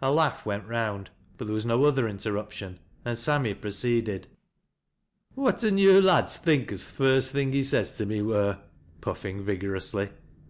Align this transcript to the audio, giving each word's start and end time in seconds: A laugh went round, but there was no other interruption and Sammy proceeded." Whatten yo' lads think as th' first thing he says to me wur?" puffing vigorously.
A 0.00 0.10
laugh 0.10 0.46
went 0.46 0.66
round, 0.66 1.10
but 1.36 1.44
there 1.44 1.52
was 1.54 1.66
no 1.66 1.84
other 1.84 2.08
interruption 2.08 2.78
and 3.04 3.18
Sammy 3.18 3.52
proceeded." 3.52 4.26
Whatten 5.34 5.76
yo' 5.76 5.98
lads 5.98 6.38
think 6.38 6.72
as 6.72 6.82
th' 6.82 6.86
first 6.94 7.30
thing 7.30 7.52
he 7.52 7.62
says 7.62 7.94
to 7.98 8.06
me 8.06 8.22
wur?" 8.22 8.58
puffing 9.02 9.44
vigorously. 9.44 10.08